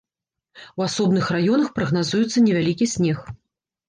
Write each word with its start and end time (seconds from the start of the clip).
У 0.77 0.83
асобных 0.85 1.25
раёнах 1.35 1.69
прагназуецца 1.75 2.43
невялікі 2.47 2.89
снег. 2.95 3.19